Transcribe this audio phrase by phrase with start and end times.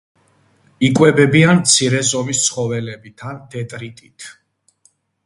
[0.87, 4.27] იკვებებიან მცირე ზომის ცხოველებით ან დეტრიტით.